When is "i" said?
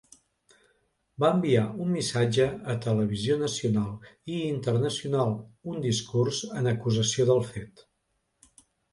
4.37-4.39